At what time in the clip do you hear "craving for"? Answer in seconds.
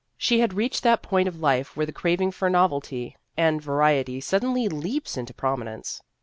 1.91-2.49